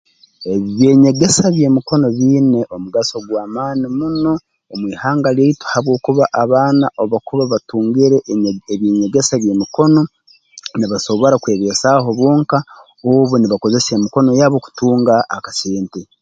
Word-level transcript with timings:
Eby'enyegesa 0.53 1.45
by'emikono 1.55 2.05
biine 2.17 2.59
omugaso 2.75 3.13
ogw'amaani 3.19 3.85
muno 3.99 4.33
omu 4.73 4.85
ihanga 4.93 5.29
lyaitu 5.37 5.63
habwokuba 5.73 6.23
abaana 6.41 6.85
obu 7.01 7.09
bakuba 7.11 7.43
batungire 7.53 8.17
eby 8.33 8.45
ebyenyegesa 8.73 9.33
by'emikono 9.41 10.01
nibasobora 10.77 11.35
kwebeesaaho 11.43 12.09
bonka 12.19 12.57
obu 13.09 13.33
nibakozesa 13.37 13.89
emikono 13.93 14.29
yabo 14.39 14.57
kutunga 14.65 15.15
akasente 15.35 16.01